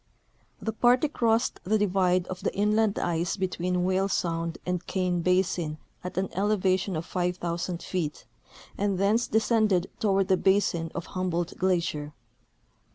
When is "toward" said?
9.99-10.27